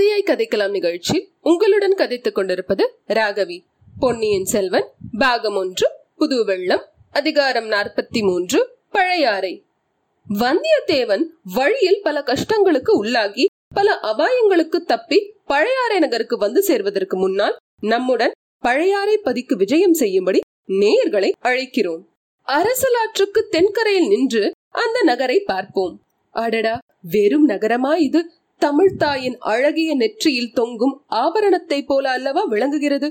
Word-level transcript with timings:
கதை 0.00 0.22
கதையாய் 0.22 0.28
கதைக்கலாம் 0.28 0.70
நிகழ்ச்சி 0.70 1.32
உங்களுடன் 1.40 1.94
கதைத்துக் 1.94 2.34
கொண்டிருப்பது 2.34 2.98
ராகவி. 3.08 3.60
பொன்னியின் 3.98 4.44
செல்வன் 4.44 4.88
பாகம் 5.18 5.54
ஒன்று 5.54 5.90
புது 6.16 6.44
வெள்ளம் 6.44 6.84
அதிகாரம் 7.10 7.70
நாற்பத்தி 7.70 8.22
மூன்று 8.22 8.76
பழையாறை. 8.90 9.64
வந்தியத்தேவன் 10.38 11.22
வழியில் 11.54 12.00
பல 12.02 12.22
கஷ்டங்களுக்கு 12.26 12.90
உள்ளாகி 12.90 13.46
பல 13.74 13.98
அபாயங்களுக்கு 14.02 14.76
தப்பி 14.76 15.34
பழையாறை 15.46 15.98
நகருக்கு 15.98 16.36
வந்து 16.36 16.62
சேர்வதற்கு 16.62 17.16
முன்னால் 17.16 17.56
நம்முடன் 17.80 18.32
பழையாறை 18.58 19.18
பதிக்கு 19.18 19.56
விஜயம் 19.56 19.94
செய்யும்படி 19.94 20.40
நேயர்களை 20.68 21.32
அழைக்கிறோம். 21.42 22.04
அரசலாற்றுக்கு 22.46 23.48
தென்கரையில் 23.50 24.08
நின்று 24.08 24.52
அந்த 24.70 25.02
நகரை 25.02 25.40
பார்ப்போம். 25.40 26.02
அடடா 26.30 26.78
வெறும் 27.02 27.48
நகரமா 27.48 27.94
இது? 27.94 28.30
தமிழ்தாயின் 28.60 29.36
அழகிய 29.38 29.94
நெற்றியில் 29.94 30.52
தொங்கும் 30.52 31.02
ஆபரணத்தை 31.08 31.84
போல 31.86 32.10
அல்லவா 32.10 32.42
விளங்குகிறது? 32.44 33.08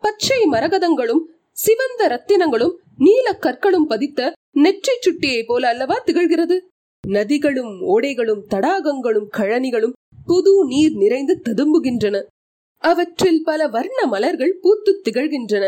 பச்சை 0.00 0.40
மரகதங்களும் 0.50 1.22
சிவந்த 1.52 2.08
ரத்தினங்களும் 2.08 2.74
நீல 2.96 3.38
கற்களும் 3.40 3.86
பதித்த 3.86 4.32
நெற்றி 4.50 4.92
சுட்டியை 5.00 5.44
போல 5.44 5.68
அல்லவா 5.68 5.96
திகழ்கிறது? 6.06 6.56
நதிகளும் 7.08 7.72
ஓடைகளும் 7.82 8.42
தடாகங்களும் 8.50 9.28
கழனிகளும் 9.36 9.92
புது 10.26 10.64
நீர் 10.64 10.94
நிறைந்து 10.94 11.40
ததும்புகின்றன. 11.44 12.22
அவற்றில் 12.84 13.42
பல 13.42 13.68
வர்ண 13.68 14.06
மலர்கள் 14.06 14.58
பூத்து 14.62 15.02
திகழ்கின்றன. 15.04 15.64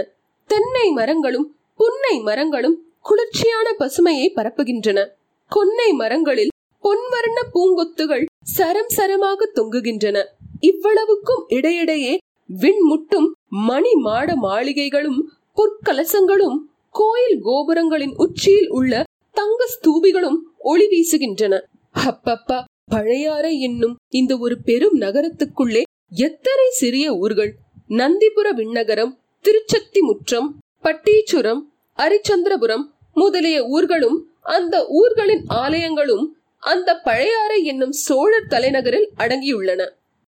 தென்னை 0.50 0.90
மரங்களும் 0.90 1.56
புன்னை 1.76 2.20
மரங்களும் 2.20 2.76
குளிர்ச்சியான 3.00 3.68
பசுமையை 3.78 4.28
பரப்புகின்றன. 4.36 5.06
கொன்னை 5.50 5.90
மரங்களில் 5.92 6.52
பொன்வர்ண 6.84 7.38
பூங்கொத்துகள் 7.54 8.24
சரம் 8.46 8.92
சரமாக 8.96 9.48
தொங்குகின்றன. 9.54 10.18
இவ்வளவுக்கும் 10.60 11.44
இடையிடையே 11.48 12.18
விண்முட்டும் 12.50 13.28
மணி 13.48 13.94
மாட 13.94 14.34
மாளிகைகளும் 14.36 15.20
பொற்கலசங்களும் 15.56 16.58
கோயில் 16.90 17.38
கோபுரங்களின் 17.42 18.14
உச்சியில் 18.16 18.68
உள்ள 18.68 19.02
தங்க 19.30 19.68
ஸ்தூபிகளும் 19.74 20.38
ஒளி 20.58 20.86
வீசுகின்றன. 20.86 21.54
அப்பப்பா 21.94 22.58
பழையாறை 22.90 23.60
என்னும் 23.60 23.96
இந்த 24.08 24.32
ஒரு 24.36 24.56
பெரும் 24.62 24.96
நகரத்துக்குள்ளே 25.00 25.82
எத்தனை 26.10 26.66
சிறிய 26.70 27.14
ஊர்கள்? 27.14 27.52
நந்திபுர 27.88 28.48
விண்ணகரம் 28.54 29.12
திருச்சத்தி 29.44 30.00
முற்றம் 30.00 30.48
பட்டீச்சுரம் 30.84 31.62
அரிச்சந்திரபுரம் 31.98 32.84
முதலிய 33.14 33.66
ஊர்களும் 33.66 34.18
அந்த 34.42 34.86
ஊர்களின் 34.88 35.44
ஆலயங்களும் 35.48 36.24
அந்த 36.62 36.90
பழையாறை 36.94 37.64
என்னும் 37.64 37.92
சோழர் 37.92 38.50
தலைநகரில் 38.50 39.08
அடங்கியுள்ளன. 39.18 39.88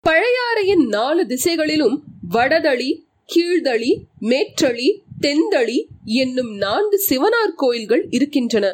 பழையாறையின் 0.05 0.85
நாலு 0.89 1.27
திசைகளிலும் 1.27 1.97
வடதளி 2.31 2.91
கீழ்தளி 3.35 3.91
மேற்றளி 4.21 4.89
தென்தளி 5.23 5.79
என்னும் 6.05 6.53
நான்கு 6.57 6.99
சிவனார் 7.09 7.55
கோயில்கள் 7.57 8.07
இருக்கின்றன. 8.11 8.67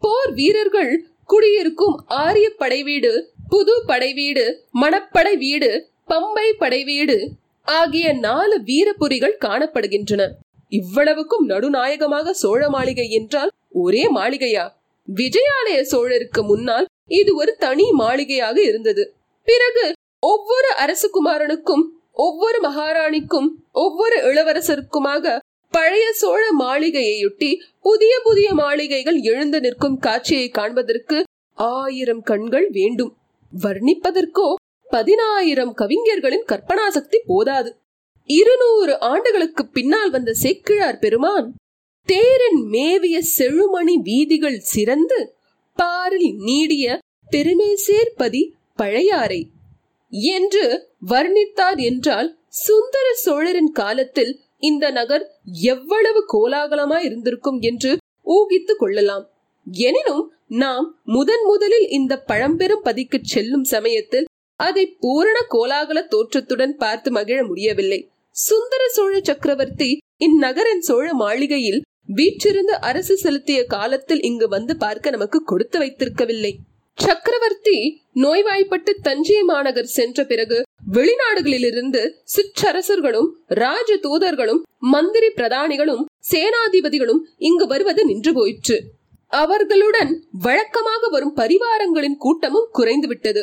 போர் 0.00 0.32
வீரர்கள் 0.32 1.06
குடியிருக்கும் 1.26 2.04
ஆரிய 2.06 2.52
படைவீடு 2.58 3.12
புது 3.48 3.74
படைவீடு 3.86 4.44
மணப்படை 4.80 5.36
வீடு 5.36 5.88
பம்பை 6.08 6.48
படை 6.58 6.84
வீடு 6.84 7.18
ஆகிய 7.64 8.12
நாலு 8.12 8.62
வீரபுரிகள் 8.66 9.40
காணப்படுகின்றன. 9.44 10.22
இவ்வளவுக்கும் 10.68 11.46
நடுநாயகமாக 11.46 12.32
சோழ 12.32 12.68
மாளிகை 12.68 13.10
என்றால் 13.10 13.52
ஒரே 13.68 14.04
மாளிகையா? 14.14 14.66
விஜயாலய 15.08 15.78
சோழருக்கு 15.90 16.42
முன்னால் 16.42 16.86
இது 17.06 17.34
ஒரு 17.34 17.52
தனி 17.58 17.86
மாளிகையாக 17.90 18.56
இருந்தது. 18.62 19.14
பிறகு 19.48 19.84
ஒவ்வொரு 20.26 20.70
அரசகுமாரனுக்கும் 20.84 21.84
ஒவ்வொரு 22.12 22.58
மகாராணிக்கும் 22.68 23.48
ஒவ்வொரு 23.72 24.16
இளவரசருக்குமாக 24.28 25.36
பழைய 25.72 26.12
சோழ 26.12 26.42
மாளிகையையொட்டி 26.58 27.50
புதிய 27.80 28.20
புதிய 28.22 28.48
மாளிகைகள் 28.54 29.18
எழுந்து 29.20 29.60
நிற்கும் 29.60 29.98
காட்சியை 29.98 30.48
காண்பதற்கு 30.48 31.18
ஆயிரம் 31.58 32.22
கண்கள் 32.22 32.68
வேண்டும். 32.70 33.12
வர்ணிப்பதற்கோ 33.52 34.46
பதினாயிரம் 34.90 35.72
கவிஞர்களின் 35.74 36.46
கற்பனா 36.52 36.86
சக்தி 36.88 37.18
போதாது. 37.26 37.70
இருநூறு 38.28 38.92
ஆண்டுகளுக்கு 39.00 39.62
பின்னால் 39.66 40.10
வந்த 40.10 40.32
சேக்கிழார் 40.32 40.98
பெருமான் 40.98 41.48
தேரன் 42.06 42.60
மேவிய 42.70 43.16
செழுமணி 43.38 43.94
வீதிகள் 44.02 44.58
சிறந்து 44.72 45.18
பாரில் 45.78 46.34
நீடிய 46.38 46.98
பெருமேசேர்பதி 47.30 48.42
பழையாறை. 48.76 49.40
என்று 50.32 50.64
வர்ணித்தார் 51.06 51.80
என்றால் 51.82 52.28
சுந்தர 52.48 53.06
சோழரின் 53.14 53.70
காலத்தில் 53.72 54.32
இந்த 54.58 54.90
நகர் 54.90 55.24
எவ்வளவு 55.62 56.20
கோலாகலமாய் 56.34 57.04
இருந்திருக்கும் 57.04 57.58
என்று 57.60 57.96
ஊகித்துக் 58.22 58.78
கொள்ளலாம். 58.78 59.24
எனினும் 59.72 60.32
நாம் 60.48 60.86
முதன் 61.04 61.44
முதலில் 61.44 61.88
இந்த 61.88 62.22
பழம்பெரும் 62.22 62.82
பதிக்கு 62.82 63.18
செல்லும் 63.22 63.64
சமயத்தில் 63.64 64.28
அதை 64.60 64.84
பூரண 65.00 65.36
கோலாகல 65.50 66.06
தோற்றத்துடன் 66.06 66.76
பார்த்து 66.76 67.10
மகிழ 67.10 67.38
முடியவில்லை. 67.44 68.00
சுந்தர 68.30 68.82
சோழ 68.88 69.20
சக்கரவர்த்தி 69.20 69.90
இந்நகரின் 70.20 70.84
சோழ 70.88 71.06
மாளிகையில் 71.14 71.80
வீற்றிருந்து 72.08 72.74
அரசு 72.80 73.16
செலுத்திய 73.16 73.64
காலத்தில் 73.64 74.22
இங்கு 74.22 74.48
வந்து 74.48 74.76
பார்க்க 74.76 75.10
நமக்கு 75.10 75.38
கொடுத்து 75.44 75.78
வைத்திருக்கவில்லை. 75.78 76.52
சக்கரவர்த்தி 76.98 77.76
நோய்வாய்ப்பட்டு 78.12 78.92
தஞ்சை 79.02 79.42
மாநகர் 79.42 79.90
சென்ற 79.94 80.24
பிறகு 80.24 80.58
வெளிநாடுகளிலிருந்து 80.92 82.02
சிற்றரசர்களும் 82.24 83.28
ராஜ 83.46 83.96
தூதர்களும் 83.96 84.60
மந்திரி 84.78 85.28
பிரதானிகளும் 85.36 86.04
சேனாதிபதிகளும் 86.32 87.22
இங்கு 87.38 87.66
வருவது 87.66 88.04
நின்று 88.04 88.32
போயிற்று. 88.32 88.76
அவர்களுடன் 89.32 90.12
வழக்கமாக 90.38 91.08
வரும் 91.08 91.34
பரிவாரங்களின் 91.36 92.18
கூட்டமும் 92.18 92.70
குறைந்துவிட்டது 92.78 93.42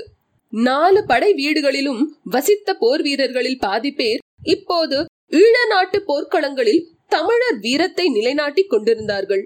நாலு 0.53 1.01
படை 1.05 1.31
வீடுகளிலும் 1.33 2.01
வசித்த 2.23 2.73
போர் 2.73 3.01
வீரர்களில் 3.01 3.59
பாதி 3.59 3.91
பேர் 3.91 4.22
இப்போது 4.43 4.97
ஈழ 5.31 5.56
நாட்டு 5.72 5.97
போர்க்களங்களில் 6.09 6.81
தமிழர் 7.12 7.59
வீரத்தை 7.66 8.06
நிலைநாட்டி 8.18 8.64
கொண்டிருந்தார்கள். 8.64 9.44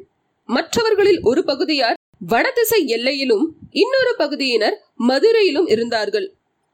மற்றவர்களில் 0.49 1.21
ஒரு 1.29 1.41
பகுதியார் 1.43 1.99
வடதிசை 2.31 2.79
எல்லையிலும் 2.95 3.45
இன்னொரு 3.81 4.13
பகுதியினர் 4.17 4.77
மதுரையிலும் 5.09 5.67
இருந்தார்கள். 5.73 6.27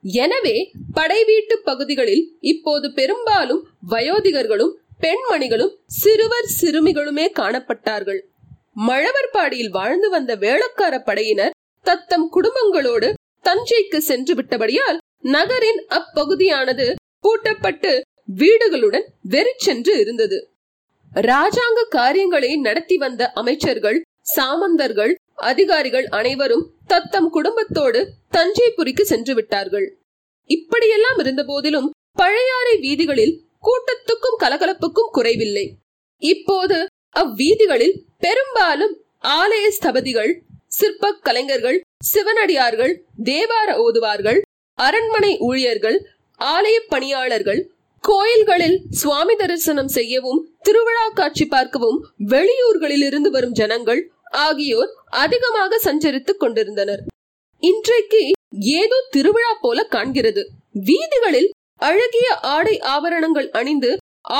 எனவே 0.04 0.56
படைவீட்டு 0.94 1.56
பகுதிகளில் 1.70 2.24
இப்போது 2.52 2.88
பெரும்பாலும் 3.00 3.62
வயோதிகர்களும் 3.92 4.74
பெண்மணிகளும் 5.04 5.74
சிறுவர் 6.00 6.50
சிறுமிகளுமே 6.60 7.26
காணப்பட்டார்கள். 7.40 8.22
மழவர்பாடியில் 8.90 9.74
வாழ்ந்து 9.78 10.08
வந்த 10.10 10.32
வேளக்கார 10.44 10.94
படையினர் 11.10 11.56
தத்தம் 11.86 12.28
குடும்பங்களோடு 12.36 13.08
தஞ்சைக்கு 13.46 14.00
சென்று 14.10 14.34
விட்டபடியால் 14.36 15.00
நகரின் 15.36 15.82
அப்பகுதியானது 15.98 16.86
பூட்டப்பட்டு 17.24 17.92
வீடுகளுடன் 18.40 19.06
வெறிச்சென்று 19.22 19.94
இருந்தது. 20.00 20.38
ராஜாங்க 21.12 21.80
காரியங்களை 21.90 22.52
நடத்தி 22.58 22.98
வந்த 22.98 23.32
அமைச்சர்கள் 23.32 24.00
சாமந்தர்கள் 24.36 25.14
அதிகாரிகள் 25.50 26.08
அனைவரும் 26.08 26.66
தத்தம் 26.88 27.30
குடும்பத்தோடு 27.30 28.02
தஞ்சைபுரிக்கு 28.32 29.02
சென்று 29.02 29.34
விட்டார்கள். 29.34 29.88
இப்படியெல்லாம் 30.50 31.20
இருந்த 31.20 31.44
போதிலும் 31.44 31.90
பழையாறை 32.12 32.76
வீதிகளில் 32.80 33.36
கூட்டத்துக்கும் 33.64 34.40
கலகலப்புக்கும் 34.44 35.12
குறைவில்லை. 35.12 35.66
இப்போது 36.22 36.78
அவ்வீதிகளில் 37.16 37.96
பெரும்பாலும் 38.18 38.96
ஆலய 39.40 39.66
ஸ்தபதிகள் 39.78 40.34
சிற்ப 40.68 41.12
கலைஞர்கள் 41.28 41.78
சிவனடியார்கள் 42.06 42.94
தேவார 43.24 43.70
ஓதுவார்கள் 43.86 44.40
அரண்மனை 44.78 45.38
ஊழியர்கள் 45.40 45.98
ஆலய 46.40 46.78
பணியாளர்கள் 46.88 47.62
கோயில்களில் 48.04 48.78
சுவாமி 48.92 49.36
தரிசனம் 49.36 49.92
செய்யவும் 49.96 50.42
திருவிழா 50.62 51.06
காட்சி 51.10 51.46
பார்க்கவும் 51.46 51.98
வெளியூர்களில் 52.32 53.06
இருந்து 53.08 53.30
வரும் 53.32 53.52
ஜனங்கள் 53.52 54.02
ஆகியோர் 54.46 54.92
அதிகமாக 55.24 55.80
சஞ்சரித்துக் 55.86 56.40
கொண்டிருந்தனர். 56.40 57.02
இன்றைக்கு 57.64 58.22
ஏதோ 58.82 58.98
திருவிழா 59.10 59.54
போல 59.62 59.88
காண்கிறது. 59.96 60.44
வீதிகளில் 60.88 61.50
அழகிய 61.90 62.28
ஆடை 62.56 62.76
ஆபரணங்கள் 62.94 63.50
அணிந்து 63.60 63.92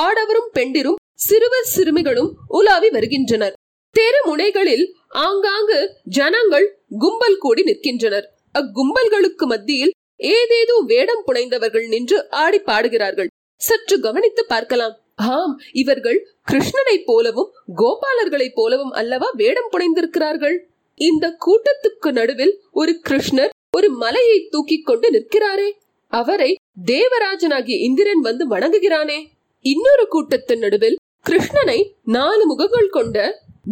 ஆடவரும் 0.04 0.50
பெண்டிரும் 0.52 1.00
சிறுவர் 1.26 1.70
சிறுமிகளும் 1.74 2.30
உலாவி 2.58 2.88
வருகின்றனர். 2.88 3.56
தெரு 3.94 4.20
முனைகளில் 4.28 4.84
ஆங்காங்கு 5.24 5.78
ஜனங்கள் 6.18 6.66
கும்பல் 6.98 7.38
கூடி 7.38 7.62
நிற்கின்றனர். 7.62 8.26
அக்கும்பல்களுக்கு 8.54 9.46
மத்தியில் 9.52 9.94
ஏதேதோ 10.32 10.76
வேடம் 10.90 11.22
புனைந்தவர்கள் 11.26 11.86
நின்று 11.88 12.18
ஆடி 12.42 12.58
பாடுகிறார்கள். 12.58 13.30
சற்று 13.66 13.96
கவனித்து 14.00 14.42
பார்க்கலாம். 14.52 14.94
ஆம் 15.14 15.54
இவர்கள் 15.72 16.18
கிருஷ்ணனைப் 16.50 17.06
போலவும் 17.06 17.50
கோபாலர்களைப் 17.76 18.54
போலவும் 18.54 18.94
அல்லவா 19.00 19.28
வேடம் 19.40 19.70
புனைந்திருக்கிறார்கள்? 19.72 20.56
இந்த 20.98 21.26
கூட்டத்துக்கு 21.44 22.10
நடுவில் 22.12 22.54
ஒரு 22.72 22.92
கிருஷ்ணர் 23.08 23.52
ஒரு 23.76 23.88
மலையை 24.02 24.38
தூக்கி 24.50 24.78
கொண்டு 24.80 25.08
நிற்கிறாரே. 25.10 25.68
அவரை 26.12 26.50
தேவராஜனாகிய 26.86 27.76
இந்திரன் 27.88 28.24
வந்து 28.28 28.44
வணங்குகிறானே. 28.50 29.18
இன்னொரு 29.64 30.06
கூட்டத்தின் 30.08 30.58
நடுவில் 30.58 30.98
கிருஷ்ணனை 31.26 31.78
நாலு 32.16 32.44
முகங்கள் 32.46 32.88
கொண்ட 32.88 33.18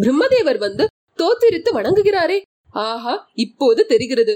பிரம்மதேவர் 0.00 0.60
வந்து 0.66 0.86
தோத்திரித்து 1.18 1.70
வணங்குகிறாரே. 1.72 2.38
ஆஹா 2.86 3.14
இப்போது 3.34 3.82
தெரிகிறது. 3.86 4.34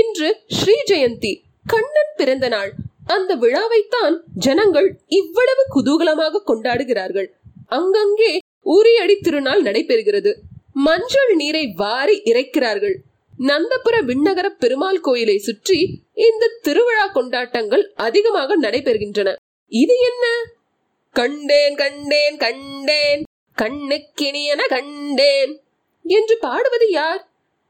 இன்று 0.00 0.28
ஸ்ரீ 0.48 0.76
ஜெயந்தி 0.90 1.32
கண்ணன் 1.66 2.12
பிறந்த 2.16 2.48
நாள். 2.48 2.72
அந்த 3.06 3.32
விழாவைத்தான் 3.36 4.14
ஜனங்கள் 4.36 4.88
இவ்வளவு 5.06 5.62
குதூகலமாக 5.74 6.42
கொண்டாடுகிறார்கள். 6.46 7.28
அங்கங்கே 7.66 8.32
உரியடி 8.76 9.16
திருநாள் 9.20 9.62
நடைபெறுகிறது. 9.62 10.32
மஞ்சள் 10.86 11.34
நீரை 11.34 11.64
வாரி 11.76 12.16
இறைக்கிறார்கள். 12.24 12.96
நந்தபுர 13.38 13.96
விண்ணகர 14.10 14.46
பெருமாள் 14.62 15.00
கோயிலை 15.00 15.38
சுற்றி 15.38 15.78
இந்த 16.26 16.50
திருவிழா 16.66 17.06
கொண்டாட்டங்கள் 17.06 17.84
அதிகமாக 17.94 18.56
நடைபெறுகின்றன. 18.56 19.34
இது 19.72 19.94
என்ன? 20.10 20.24
கண்டேன் 21.16 21.74
கண்டேன் 21.74 22.36
கண்டேன் 22.36 23.22
கண்ணுக்கினியன 23.58 24.62
கண்டேன் 24.68 25.52
என்று 26.04 26.34
பாடுவது 26.40 26.88
யார்? 26.90 27.22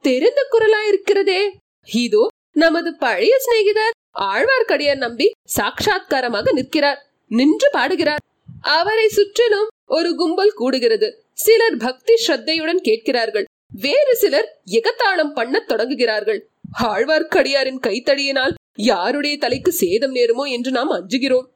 தெரிந்த 0.04 0.40
குரலாயிருக்கிறதே. 0.52 1.42
இதோ 1.88 2.24
நமது 2.52 2.90
பழைய 2.96 3.34
சிநேகிதர். 3.38 3.95
ஆழ்வார்க்கடியார் 4.20 4.96
நம்பி 4.96 5.30
சாட்சாத்காரமாக 5.56 6.52
நிற்கிறார். 6.52 7.06
நின்று 7.28 7.68
பாடுகிறார். 7.72 8.18
அவரை 8.60 9.08
சுற்றிலும் 9.08 9.68
ஒரு 9.86 10.14
கும்பல் 10.14 10.54
கூடுகிறது. 10.58 11.12
சிலர் 11.32 11.76
பக்தி 11.76 12.14
ஸ்ரத்தையுடன் 12.26 12.80
கேட்கிறார்கள். 12.80 13.44
வேறு 13.80 14.16
சிலர் 14.16 14.62
எகத்தாளம் 14.70 15.32
பண்ணத் 15.34 15.70
தொடங்குகிறார்கள். 15.70 16.40
ஆழ்வார்க்கடியாரின் 16.82 17.80
கைத்தடியினால் 17.86 18.54
யாருடைய 18.74 19.36
தலைக்கு 19.36 19.72
சேதம் 19.72 20.14
நேருமோ 20.14 20.48
என்று 20.48 20.70
நாம் 20.70 20.92
அஞ்சுகிறோம். 20.92 21.46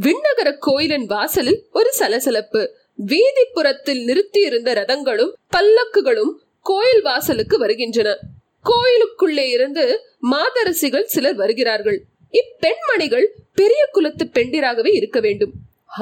விண்ணகர 0.00 0.56
கோயிலின் 0.58 1.06
வாசலில் 1.06 1.66
ஒரு 1.72 1.92
சலசலப்பு. 1.92 2.76
வீதிப்புறத்தில் 3.06 4.04
நிறுத்தியிருந்த 4.04 4.74
ரதங்களும் 4.74 5.32
பல்லக்குகளும் 5.56 6.32
கோயில் 6.60 7.02
வாசலுக்கு 7.02 7.58
வருகின்றன. 7.58 8.18
கோயிலுக்குள்ளே 8.64 9.48
இருந்து 9.50 9.84
மாதரசிகள் 10.30 11.02
சிலர் 11.04 11.34
வருகிறார்கள். 11.34 11.98
இப்பெண்மணிகள் 12.34 13.26
பெரிய 13.54 13.88
குலத்து 13.92 14.24
பெண்டிராகவே 14.32 14.92
இருக்க 14.94 15.20
வேண்டும். 15.20 15.52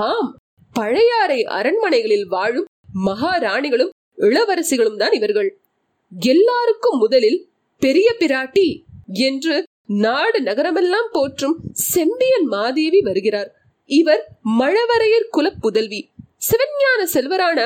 ஆம் 0.08 0.38
பழையாறை 0.72 1.44
அரண்மனைகளில் 1.44 2.26
வாழும் 2.26 2.66
மகாராணிகளும் 3.04 3.92
இளவரசிகளும் 4.16 4.96
தான் 4.96 5.12
இவர்கள். 5.12 5.50
எல்லாருக்கும் 6.12 6.98
முதலில் 6.98 7.40
பெரிய 7.82 8.08
பிராட்டி 8.18 8.68
என்று 9.12 9.64
நாடு 9.84 10.42
நகரமெல்லாம் 10.42 11.10
போற்றும் 11.12 11.56
செம்பியன் 11.72 12.44
மாதேவி 12.44 13.00
வருகிறார். 13.00 13.50
இவர் 13.90 14.22
மழவரையர் 14.58 15.30
குல 15.30 15.50
புதல்வி 15.60 16.00
சிவஞான 16.48 17.00
செல்வரான 17.14 17.60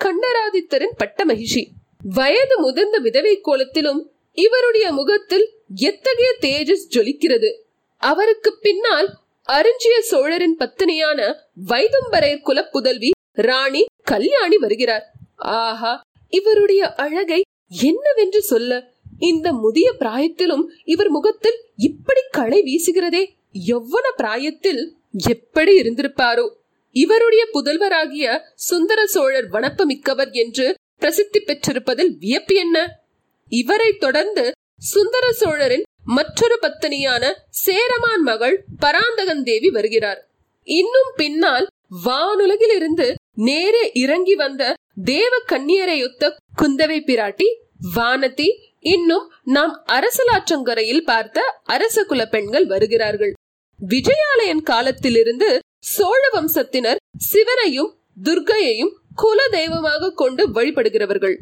கண்டராதித்தரின் 0.00 0.96
பட்ட 0.96 1.24
மகிழ்ச்சி 1.24 1.62
வயது 2.14 2.56
முதிர்ந்த 2.60 2.98
விதவை 2.98 3.40
கோலத்திலும் 3.40 4.00
இவருடைய 4.44 4.92
முகத்தில் 4.92 5.46
எத்தகைய 5.74 6.36
தேஜஸ் 6.40 6.88
ஜொலிக்கிறது? 6.90 7.50
அவருக்கு 7.96 8.58
பின்னால் 8.60 9.08
அருஞ்சிய 9.48 9.98
சோழரின் 10.00 10.56
பத்தினியான 10.58 11.34
வைதும்பரையர் 11.66 12.40
குல 12.40 12.64
புதல்வி 12.64 13.10
ராணி 13.32 13.84
கல்யாணி 14.02 14.56
வருகிறார். 14.56 15.12
ஆஹா 15.36 16.00
இவருடைய 16.28 16.94
அழகை 16.94 17.40
என்னவென்று 17.68 18.42
சொல்ல? 18.42 18.90
இந்த 19.18 19.52
முதிய 19.52 19.92
பிராயத்திலும் 19.98 20.64
இவர் 20.84 21.08
முகத்தில் 21.08 21.58
இப்படி 21.76 22.20
களை 22.30 22.58
வீசுகிறதே 22.62 23.22
எவ்வன 23.66 24.06
பிராயத்தில் 24.16 24.82
எப்படி 25.28 25.80
இருந்திருப்பாரோ? 25.80 26.46
இவருடைய 26.92 27.42
புதல்வராகிய 27.54 28.38
சுந்தர 28.54 29.06
சோழர் 29.06 29.48
வனப்பமிக்கவர் 29.50 30.32
என்று 30.32 30.74
பிரசித்தி 30.98 31.40
பெற்றிருப்பதில் 31.40 32.12
வியப்பு 32.18 32.54
என்ன? 32.54 32.97
இவரை 33.48 33.90
தொடர்ந்து 33.92 34.44
சுந்தர 34.82 35.32
சோழரின் 35.32 35.86
மற்றொரு 36.16 36.56
பத்தினியான 36.62 37.24
சேரமான் 37.64 38.22
மகள் 38.22 38.56
பராந்தகன் 38.78 39.42
தேவி 39.42 39.70
வருகிறார். 39.70 40.20
இன்னும் 40.66 41.10
பின்னால் 41.16 41.66
வானுலகில் 42.04 42.74
இருந்து 42.76 43.14
நேரே 43.48 43.90
இறங்கி 43.94 44.34
வந்த 44.34 44.62
தேவ 45.04 45.34
கன்னியரையொத்த 45.48 46.32
குந்தவை 46.62 46.98
பிராட்டி 47.08 47.48
வானதி 47.96 48.48
இன்னும் 48.94 49.26
நாம் 49.56 49.74
அரசலாற்றங்கரையில் 49.86 51.06
பார்த்த 51.10 51.38
அரச 51.74 52.04
குல 52.04 52.22
பெண்கள் 52.26 52.66
வருகிறார்கள். 52.66 53.32
விஜயாலயன் 53.80 54.62
காலத்திலிருந்து 54.62 55.48
சோழ 55.94 56.22
வம்சத்தினர் 56.34 57.02
சிவனையும் 57.30 57.90
துர்கையையும் 58.22 58.92
குல 59.14 59.48
தெய்வமாக 59.48 60.12
கொண்டு 60.12 60.42
வழிபடுகிறவர்கள். 60.50 61.36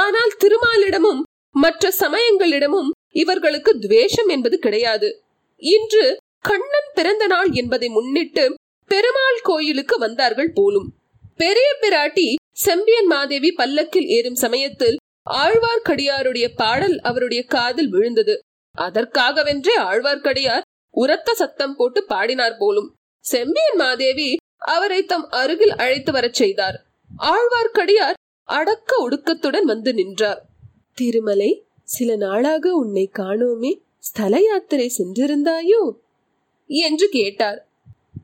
ஆனால் 0.00 0.32
திருமாலிடமும் 0.38 1.20
மற்ற 1.50 1.92
சமயங்களிடமும் 1.98 2.90
இவர்களுக்கு 3.08 3.78
துவேஷம் 3.78 4.28
என்பது 4.28 4.58
கிடையாது. 4.58 5.22
இன்று 5.56 6.16
கண்ணன் 6.40 6.90
பிறந்த 6.94 7.26
நாள் 7.26 7.50
என்பதை 7.52 7.88
முன்னிட்டு 7.88 8.54
பெருமாள் 8.86 9.40
கோயிலுக்கு 9.42 9.98
வந்தார்கள் 9.98 10.50
போலும். 10.54 10.94
பெரிய 11.36 11.76
பிராட்டி 11.80 12.34
செம்பியன் 12.52 13.06
மாதேவி 13.06 13.52
பல்லக்கில் 13.52 14.06
ஏறும் 14.06 14.34
சமயத்தில் 14.34 14.96
ஆழ்வார்க்கடியாருடைய 15.30 16.48
பாடல் 16.56 17.00
அவருடைய 17.00 17.44
காதில் 17.44 17.88
விழுந்தது. 17.88 18.38
அதற்காகவென்றே 18.78 19.76
ஆழ்வார்க்கடியார் 19.76 20.60
உரத்த 20.90 21.34
சத்தம் 21.34 21.76
போட்டு 21.76 22.04
பாடினார் 22.04 22.56
போலும். 22.58 22.92
செம்பியன் 23.24 23.76
மாதேவி 23.76 24.36
அவரை 24.58 25.04
தம் 25.04 25.28
அருகில் 25.28 25.74
அழைத்து 25.74 26.12
வரச் 26.12 26.34
செய்தார். 26.34 26.82
ஆழ்வார்க்கடியார் 27.18 28.14
அடக்க 28.44 29.08
ஒடுக்கத்துடன் 29.08 29.62
வந்து 29.62 29.94
நின்றார். 29.94 30.48
திருமலை 30.94 31.64
சில 31.82 32.16
நாளாக 32.16 32.74
உன்னை 32.74 33.10
காணோமே 33.18 33.80
ஸ்தல 33.98 34.40
யாத்திரை 34.40 34.92
சென்றிருந்தாயோ? 34.98 35.92
என்று 36.66 37.08
கேட்டார். 37.08 37.68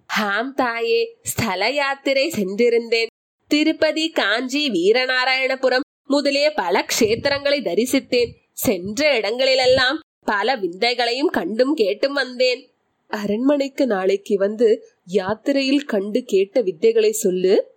ஹாம் 0.06 0.54
தாயே 0.54 1.16
ஸ்தல 1.22 1.70
யாத்திரை 1.70 2.30
சென்றிருந்தேன். 2.30 3.06
திருப்பதி 3.48 4.10
காஞ்சி 4.10 4.70
வீரநாராயணபுரம் 4.70 5.80
முதலிய 6.04 6.52
பல 6.52 6.86
க்ஷேத்திரங்களை 6.86 7.60
தரிசித்தேன். 7.60 8.30
சென்ற 8.52 9.16
இடங்களிலெல்லாம் 9.16 10.00
பல 10.24 10.56
விந்தைகளையும் 10.56 11.30
கண்டும் 11.30 11.74
கேட்டும் 11.74 12.12
வந்தேன். 12.12 12.70
அரண்மனைக்கு 13.08 13.86
நாளைக்கு 13.86 14.38
வந்து 14.38 14.88
யாத்திரையில் 15.04 15.84
கண்டு 15.84 16.22
கேட்ட 16.22 16.62
வித்தைகளை 16.62 17.10
சொல்லு. 17.10 17.74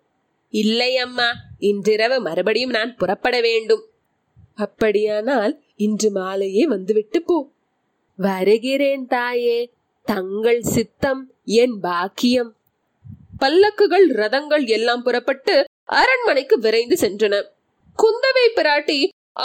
இல்லை 0.49 0.97
அம்மா 0.97 1.31
இன்றிரவு 1.59 2.19
மறுபடியும் 2.19 2.69
நான் 2.69 2.95
புறப்பட 2.95 3.41
வேண்டும். 3.41 3.88
அப்படியானால் 4.59 5.53
இன்று 5.77 6.09
மாலையே 6.11 6.63
வந்துவிட்டு 6.65 7.19
போ. 7.21 7.37
வருகிறேன் 8.19 9.05
தாயே 9.07 9.59
தங்கள் 10.05 10.61
சித்தம் 10.75 11.21
என் 11.59 11.75
பாக்கியம். 11.79 12.51
பல்லக்குகள் 13.41 14.07
ரதங்கள் 14.21 14.65
எல்லாம் 14.67 15.03
புறப்பட்டு 15.03 15.55
அரண்மனைக்கு 15.99 16.55
விரைந்து 16.59 16.95
சென்றன. 16.95 17.35
குந்தவை 17.97 18.45
பிராட்டி 18.55 18.99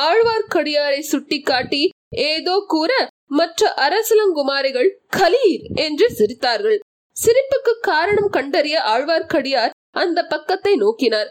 ஆழ்வார்க்கடியாரை 0.07 1.01
சுட்டிக்காட்டி 1.13 1.83
ஏதோ 2.29 2.55
கூற 2.67 2.93
மற்ற 3.27 3.71
அரசலங்குமாரிகள் 3.87 4.91
கலீர் 5.17 5.65
என்று 5.87 6.07
சிரித்தார்கள். 6.19 6.79
சிரிப்புக்கு 7.17 7.73
காரணம் 7.81 8.31
கண்டறிய 8.31 8.77
ஆழ்வார்க்கடியார் 8.93 9.75
அந்த 9.95 10.21
பக்கத்தை 10.25 10.73
நோக்கினார். 10.83 11.31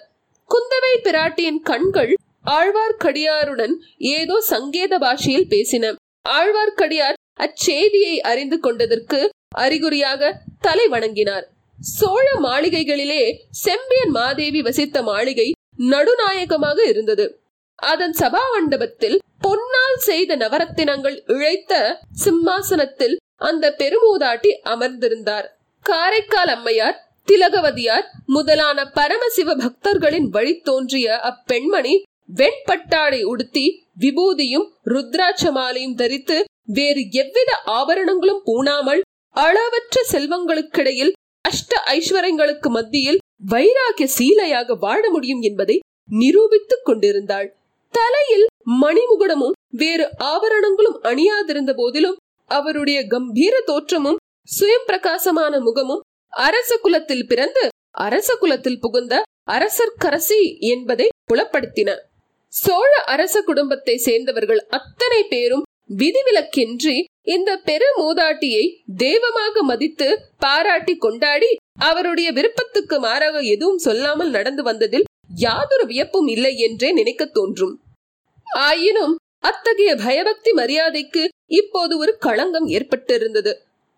குந்தவை 0.50 0.94
பிராட்டியின் 1.04 1.62
கண்கள் 1.64 2.14
ஆழ்வார்க்கடியாருடன் 2.46 3.74
ஏதோ 4.16 4.36
சங்கேத 4.54 4.94
பாஷையில் 4.98 5.50
பேசின 5.50 5.94
ஆழ்வார்க்கடியார் 6.30 7.20
அச்செய்தியை 7.40 8.16
அறிந்து 8.32 8.58
கொண்டதற்கு 8.60 9.20
அறிகுறியாக 9.56 10.32
தலை 10.62 10.86
வணங்கினார். 10.88 11.46
சோழ 11.98 12.26
மாளிகைகளிலே 12.40 13.24
செம்பியன் 13.64 14.14
மாதேவி 14.18 14.62
வசித்த 14.62 14.98
மாளிகை 15.02 15.48
நடுநாயகமாக 15.92 16.80
இருந்தது. 16.92 17.26
அதன் 17.80 18.16
சபா 18.22 18.44
மண்டபத்தில் 18.54 19.18
பொன்னால் 19.42 20.00
செய்த 20.00 20.36
நவரத்தினங்கள் 20.36 21.18
இழைத்த 21.28 21.74
சிம்மாசனத்தில் 22.24 23.16
அந்த 23.50 23.66
பெருமூதாட்டி 23.80 24.52
அமர்ந்திருந்தார். 24.74 25.48
காரைக்கால் 25.86 26.52
அம்மையார் 26.56 27.00
திலகவதியார் 27.28 28.08
முதலான 28.26 28.80
பரமசிவ 28.98 29.50
பக்தர்களின் 29.56 30.30
வழி 30.30 30.54
தோன்றிய 30.62 31.08
அப்பெண்மணி 31.30 31.94
வெண்பட்டாடை 32.30 33.24
உடுத்தி 33.24 33.66
விபூதியும் 34.00 34.68
ருத்ராட்ச 34.86 35.52
மாலையும் 35.52 35.96
தரித்து 35.96 36.38
வேறு 36.68 37.02
எவ்வித 37.12 37.52
ஆபரணங்களும் 37.66 38.42
பூணாமல் 38.46 39.02
அளவற்ற 39.36 39.98
செல்வங்களுக்கிடையில் 40.12 41.12
அஷ்ட 41.46 41.74
ஐஸ்வர்யங்களுக்கு 41.86 42.70
மத்தியில் 42.70 43.20
வைராகிய 43.52 44.08
சீலையாக 44.18 44.78
வாழ 44.80 45.02
முடியும் 45.10 45.42
என்பதை 45.42 45.76
நிரூபித்துக் 46.10 46.86
கொண்டிருந்தாள். 46.86 47.48
தலையில் 47.94 48.46
மணிமுகுடமும் 48.82 49.58
வேறு 49.78 50.06
ஆபரணங்களும் 50.18 50.98
அணியாதிருந்த 51.02 51.72
போதிலும் 51.76 52.18
அவருடைய 52.50 53.00
கம்பீர 53.08 53.62
தோற்றமும் 53.66 54.22
சுயம் 54.48 54.86
பிரகாசமான 54.86 55.60
முகமும் 55.60 56.04
அரச 56.34 56.78
குலத்தில் 56.78 57.28
பிறந்து 57.28 57.64
அரச 57.92 58.36
குலத்தில் 58.36 58.80
புகுந்த 58.80 59.14
அரசர்கரசி 59.52 60.42
என்பதை 60.60 61.08
புலப்படுத்தின. 61.32 61.90
சோழ 62.54 62.92
அரச 63.06 63.36
குடும்பத்தை 63.42 63.96
சேர்ந்தவர்கள் 63.98 64.62
அத்தனை 64.70 65.22
பேரும் 65.24 65.66
விதிவிலக்கின்றி 65.94 66.98
இந்த 67.26 67.52
பெரு 67.66 67.88
மூதாட்டியை 67.98 68.64
தெய்வமாக 68.98 69.64
மதித்து 69.64 70.08
பாராட்டி 70.38 70.94
கொண்டாடி 70.98 71.52
அவருடைய 71.80 72.30
விருப்பத்துக்கு 72.32 72.96
மாறாக 73.00 73.38
எதுவும் 73.46 73.78
சொல்லாமல் 73.78 74.32
நடந்து 74.32 74.64
வந்ததில் 74.64 75.06
யாதொரு 75.44 75.86
வியப்பும் 75.86 76.28
இல்லை 76.28 76.54
என்றே 76.58 76.90
நினைக்க 76.92 77.24
தோன்றும். 77.38 77.76
ஆயினும் 78.66 79.16
அத்தகைய 79.44 79.92
பயபக்தி 79.96 80.52
மரியாதைக்கு 80.54 81.24
இப்போது 81.52 81.94
ஒரு 81.98 82.14
களங்கம் 82.18 82.68
ஏற்பட்டிருந்தது. 82.68 83.54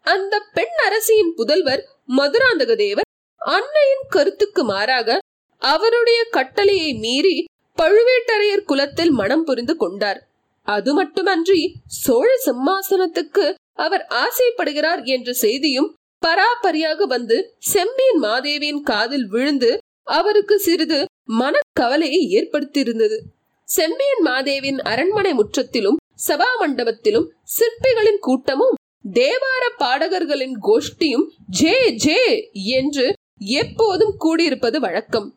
அந்த 0.06 0.34
பெண் 0.54 0.78
அரசியின் 0.86 1.34
புதல்வர் 1.38 1.84
மதுராந்தக 2.18 2.72
தேவர் 2.76 3.10
அன்னையின் 3.42 4.06
கருத்துக்கு 4.10 4.64
மாறாக 4.64 5.18
அவருடைய 5.62 6.20
கட்டளையை 6.30 6.92
மீறி 6.98 7.36
பழுவேட்டரையர் 7.78 8.64
குலத்தில் 8.64 9.12
மனம் 9.12 9.44
புரிந்து 9.44 9.76
கொண்டார். 9.76 10.20
அது 10.68 10.94
மட்டுமன்றி 10.94 11.62
சோழ 11.86 12.28
சிம்மாசனத்துக்கு 12.46 13.46
அவர் 13.74 14.04
ஆசைப்படுகிறார் 14.24 15.02
என்ற 15.06 15.34
செய்தியும் 15.34 15.90
பராபரியாக 16.24 17.04
வந்து 17.06 17.38
செம்பியன் 17.74 18.22
மாதேவியின் 18.24 18.82
காதில் 18.82 19.28
விழுந்து 19.28 19.72
அவருக்கு 20.04 20.56
சிறிது 20.60 21.00
மனக்கவலையை 21.42 22.22
ஏற்படுத்தியிருந்தது. 22.38 23.18
செம்பியன் 23.68 24.24
மாதேவின் 24.24 24.80
அரண்மனை 24.82 25.34
முற்றத்திலும் 25.34 26.00
சபா 26.28 26.50
மண்டபத்திலும் 26.60 27.30
சிற்பிகளின் 27.58 28.20
கூட்டமும் 28.20 28.76
தேவார 29.14 29.64
பாடகர்களின் 29.78 30.58
கோஷ்டியும் 30.68 31.26
ஜே 31.60 31.76
ஜே 31.96 32.20
என்று 32.80 33.06
எப்போதும் 33.38 34.16
கூடியிருப்பது 34.24 34.78
வழக்கம். 34.78 35.28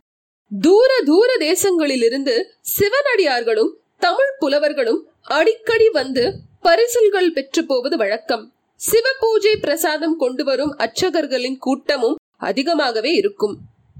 தூர 0.50 0.90
தூர 1.04 1.30
தேசங்களிலிருந்து 1.38 2.34
சிவனடியார்களும் 2.76 3.72
தமிழ் 3.98 4.32
புலவர்களும் 4.38 5.00
அடிக்கடி 5.22 5.88
வந்து 5.88 6.24
பரிசல்கள் 6.62 7.32
பெற்று 7.32 7.62
போவது 7.64 7.96
வழக்கம். 7.96 8.44
சிவ 8.80 9.06
பூஜை 9.20 9.56
பிரசாதம் 9.56 10.16
கொண்டு 10.16 10.44
வரும் 10.44 10.72
அர்ச்சகர்களின் 10.76 11.58
கூட்டமும் 11.58 12.16
அதிகமாகவே 12.36 13.12
இருக்கும். 13.12 13.54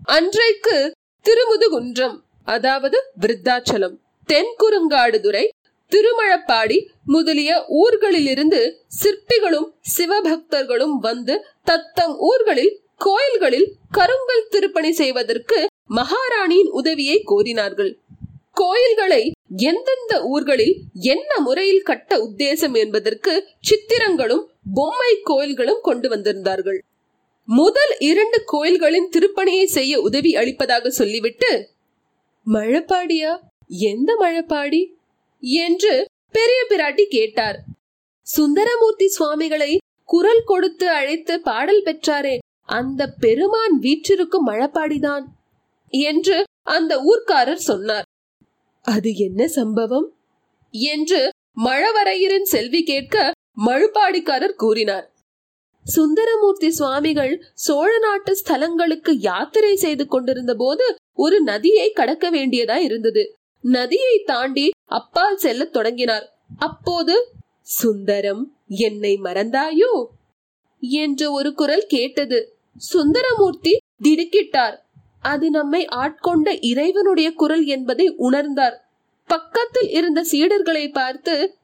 அன்றைக்கு 0.07 0.77
திருமுதுகுன்றம் 1.25 2.17
அதாவது 2.45 2.99
விருத்தாச்சலம் 3.21 3.97
தென்குறுங்காடுதுறை 4.29 5.45
திருமழப்பாடி 5.93 6.79
முதலிய 7.05 7.51
ஊர்களிலிருந்து 7.83 8.61
சிற்பிகளும் 9.03 9.69
சிவபக்தர்களும் 9.97 10.97
வந்து 11.01 11.35
தத்தம் 11.65 12.15
ஊர்களில் 12.19 12.75
கோயில்களில் 12.97 13.69
கருங்கல் 13.91 14.49
திருப்பணி 14.49 14.93
செய்வதற்கு 14.93 15.59
மகாராணியின் 15.91 16.69
உதவியை 16.71 17.23
கோரினார்கள். 17.27 17.93
கோயில்களை 18.53 19.33
எந்தெந்த 19.57 20.23
ஊர்களில் 20.23 20.81
என்ன 20.95 21.39
முறையில் 21.39 21.83
கட்ட 21.83 22.19
உத்தேசம் 22.19 22.77
என்பதற்கு 22.77 23.49
சித்திரங்களும் 23.61 24.47
பொம்மை 24.75 25.21
கோயில்களும் 25.23 25.81
கொண்டு 25.83 26.09
வந்திருந்தார்கள். 26.09 26.79
முதல் 27.47 27.97
இரண்டு 27.99 28.43
கோயில்களின் 28.45 29.09
திருப்பணியை 29.09 29.65
செய்ய 29.65 30.01
உதவி 30.01 30.37
அளிப்பதாக 30.37 30.91
சொல்லிவிட்டு 30.91 31.69
மழப்பாடியா? 32.53 33.41
எந்த 33.69 34.17
மழப்பாடி? 34.21 34.87
என்று 35.41 36.07
பெரிய 36.33 36.67
பிராட்டி 36.69 37.03
கேட்டார். 37.03 37.65
சுந்தரமூர்த்தி 38.23 39.09
சுவாமிகளை 39.09 39.79
குரல் 40.05 40.43
கொடுத்து 40.45 40.91
அழைத்து 40.91 41.41
பாடல் 41.41 41.83
பெற்றாரே 41.83 42.39
அந்த 42.67 43.07
பெருமான் 43.21 43.79
வீற்றிருக்கும் 43.79 44.47
மழப்பாடிதான். 44.47 45.25
என்று 45.89 46.45
அந்த 46.63 47.03
ஊர்க்காரர் 47.03 47.55
சொன்னார். 47.55 48.05
அது 48.83 49.17
என்ன 49.17 49.49
சம்பவம்? 49.49 50.13
என்று 50.71 51.31
மழவரையரின் 51.65 52.43
செல்வி 52.43 52.83
கேட்க 52.83 53.33
மழுப்பாடிக்காரர் 53.67 54.53
கூறினார். 54.53 55.13
சுந்தரமூர்த்தி 55.85 56.71
சுவாமிகள் 56.71 57.45
சோழ 57.55 57.99
நாட்டு 57.99 58.39
ஸ்தலங்களுக்கு 58.45 59.11
யாத்திரை 59.19 59.77
செய்து 59.77 60.07
கொண்டிருந்த 60.07 60.55
போது 60.55 60.95
ஒரு 61.19 61.41
நதியை 61.41 61.91
கடக்க 61.91 62.31
வேண்டியதா 62.31 62.77
இருந்தது. 62.77 63.33
நதியை 63.61 64.23
தாண்டி 64.27 64.71
அப்பால் 64.85 65.37
செல்ல 65.37 65.65
தொடங்கினார். 65.65 66.39
அப்போது 66.59 67.33
சுந்தரம் 67.63 68.57
என்னை 68.69 69.19
மறந்தாயோ? 69.23 70.07
என்று 70.81 71.33
ஒரு 71.33 71.55
குரல் 71.55 71.85
கேட்டது. 71.89 72.57
சுந்தரமூர்த்தி 72.77 73.77
திடுக்கிட்டார். 74.03 74.79
அது 75.21 75.51
நம்மை 75.51 75.87
ஆட்கொண்ட 75.87 76.59
இறைவனுடைய 76.61 77.33
குரல் 77.33 77.65
என்பதை 77.65 78.15
உணர்ந்தார். 78.19 78.77
பக்கத்தில் 79.27 79.91
இருந்த 79.91 80.27
சீடர்களை 80.31 80.93
பார்த்து 80.93 81.57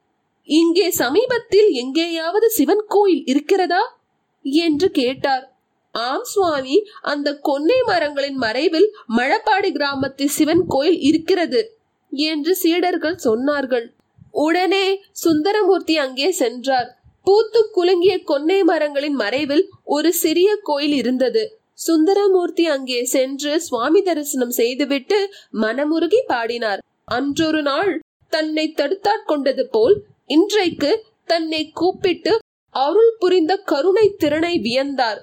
இங்கே 0.43 0.91
சமீபத்தில் 0.91 1.69
எங்கேயாவது 1.69 2.49
சிவன் 2.49 2.85
கோயில் 2.87 3.23
இருக்கிறதா? 3.25 3.99
என்று 4.41 4.91
கேட்டார். 4.91 5.55
ஆம் 5.91 6.23
சுவாமி. 6.23 6.87
அந்த 7.01 7.39
கொன்னை 7.43 7.83
மரங்களின் 7.85 8.35
மறைவில் 8.35 8.95
மழப்பாடி 9.17 9.71
கிராமத்தில் 9.71 10.27
சிவன் 10.27 10.65
கோயில் 10.67 10.99
இருக்கிறது 10.99 11.77
என்று 12.09 12.55
சீடர்கள் 12.55 13.15
சொன்னார்கள். 13.23 13.85
உடனே 14.31 15.01
சுந்தரமூர்த்தி 15.11 15.97
அங்கே 15.97 16.31
சென்றார். 16.31 16.97
பூத்து 17.23 17.69
குலுங்கிய 17.75 18.23
கொன்னை 18.27 18.63
மரங்களின் 18.63 19.13
மறைவில் 19.13 19.69
ஒரு 19.83 20.13
சிறிய 20.13 20.57
கோயில் 20.63 20.91
இருந்தது. 20.91 21.59
சுந்தரமூர்த்தி 21.77 22.65
அங்கே 22.65 22.99
சென்று 23.05 23.61
சுவாமி 23.61 24.01
தரிசனம் 24.01 24.51
செய்துவிட்டு 24.51 25.17
மனமுருகி 25.53 26.21
பாடினார். 26.27 26.81
அன்றொரு 27.05 27.61
நாள் 27.61 27.91
தன்னை 28.29 28.65
தடுத்தாட்கொண்டது 28.75 29.63
போல் 29.71 29.95
இன்றைக்கு 30.25 30.91
தன்னை 31.25 31.61
கூப்பிட்டு 31.71 32.33
அருள் 32.75 33.13
புரிந்த 33.19 33.53
கருணை 33.71 34.07
திறனை 34.17 34.53
வியந்தார். 34.59 35.19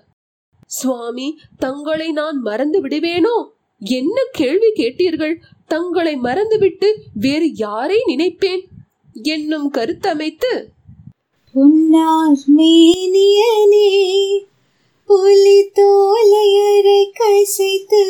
சுவாமி 0.67 1.29
தங்களை 1.59 2.09
நான் 2.13 2.39
மறந்து 2.41 2.79
விடுவேனோ? 2.83 3.37
என்ன 3.81 4.17
கேள்வி 4.33 4.71
கேட்டீர்கள்? 4.73 5.35
தங்களை 5.67 6.15
மறந்துவிட்டு 6.17 6.89
வேறு 7.15 7.49
யாரை 7.55 7.99
நினைப்பேன்? 8.07 8.63
என்னும் 9.23 9.69
கருத்தமைத்து 9.71 10.53
பொன்னார் 11.55 12.45
மேனியனே 12.57 13.91
புலி 15.13 15.71
தோலையரை 15.75 17.11
கசைத்து 17.11 18.05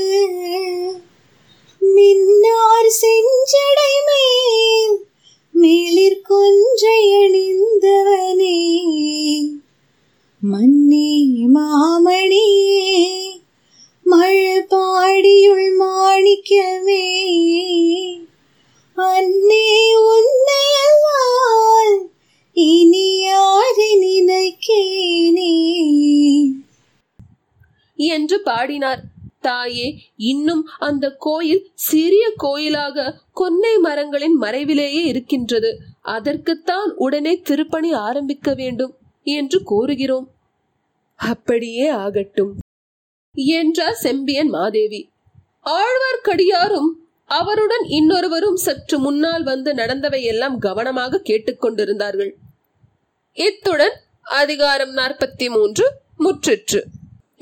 மின்னார் 1.79 2.93
செஞ்சடை 3.01 3.95
மேல் 4.09 5.07
மேலிற் 5.51 6.23
கொன்றை 6.23 7.15
அணிந்தவனே. 7.15 8.61
மன்னே 10.39 11.27
மாமணியே 11.55 13.23
மழபாடியுள் 14.11 15.75
மாணிக்கமே. 15.77 17.11
அன்னே 18.95 19.97
உன்னையல்லால் 19.97 21.22
பாடினார். 28.43 29.03
தாயே 29.41 29.87
இன்னும் 30.17 30.69
அந்த 30.79 31.07
கோயில் 31.19 31.63
சிறிய 31.75 32.25
கோயிலாக 32.37 33.07
கொன்னை 33.35 33.73
மரங்களின் 33.81 34.37
மறைவிலேயே 34.41 35.03
இருக்கின்றது. 35.05 35.71
அதற்குத்தான் 36.03 36.91
உடனே 36.97 37.33
திருப்பணி 37.41 37.93
ஆரம்பிக்க 37.93 38.55
வேண்டும் 38.55 38.93
என்று 39.27 39.63
கூறுகிறோம் 39.63 40.29
அப்படியே 41.17 41.89
ஆகட்டும் 41.89 42.53
என்றார் 43.35 43.95
செம்பியன் 43.95 44.49
மாதேவி. 44.49 45.01
ஆழ்வார்க்கடியாரும் 45.67 46.91
அவருடன் 47.31 47.85
இன்னொருவரும் 47.89 48.57
சற்று 48.57 48.99
முன்னால் 48.99 49.43
வந்து 49.43 49.75
நடந்தவையெல்லாம் 49.75 50.57
கவனமாக 50.59 51.21
கேட்டுக்கொண்டிருந்தார்கள். 51.25 52.33
இத்துடன் 53.37 53.97
அதிகாரம் 54.23 54.95
நாற்பத்தி 54.97 55.47
மூன்று 55.49 55.85
முற்றிற்று. 56.19 56.81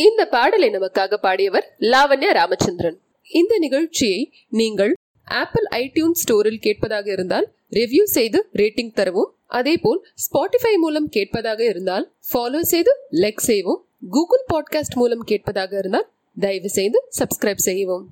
இந்த 0.05 0.23
பாடலை 0.35 0.69
நமக்காக 0.69 1.17
பாடியவர் 1.23 1.67
லாவண்யா 1.93 2.31
ராமச்சந்திரன். 2.33 2.99
இந்த 3.31 3.59
நிகழ்ச்சியை 3.59 4.21
நீங்கள் 4.49 4.93
ஆப்பிள் 5.25 5.67
ஐடியூன் 5.71 6.17
ஸ்டோரில் 6.21 6.63
கேட்பதாக 6.67 7.11
இருந்தால் 7.11 7.47
ரிவ்யூ 7.71 8.03
செய்து 8.17 8.39
ரேட்டிங் 8.53 8.93
தரவும். 8.93 9.31
அதேபோல் 9.47 10.01
ஸ்பாட்டிஃபை 10.25 10.75
மூலம் 10.77 11.09
கேட்பதாக 11.09 11.61
இருந்தால் 11.65 12.07
ஃபாலோ 12.33 12.61
செய்து 12.73 12.93
லைக் 13.11 13.45
செய்வோம். 13.49 13.83
கூகுள் 14.11 14.45
பாட்காஸ்ட் 14.55 14.99
மூலம் 15.01 15.25
கேட்பதாக 15.33 15.79
இருந்தால் 15.79 16.09
தயவு 16.41 16.69
செய்து 16.69 16.99
சப்ஸ்கிரைப் 17.19 17.67
செய்யவும். 17.69 18.07